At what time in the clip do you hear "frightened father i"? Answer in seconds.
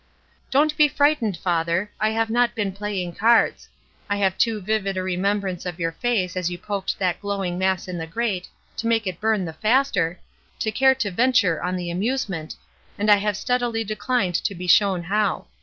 0.87-2.09